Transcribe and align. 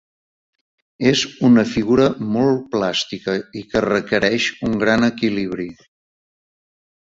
És 1.09 1.19
una 1.49 1.65
figura 1.73 2.07
molt 2.37 2.65
plàstica 2.77 3.37
i 3.61 3.65
que 3.75 3.85
requereix 3.87 4.49
un 4.71 4.77
gran 4.87 5.11
equilibri. 5.13 5.71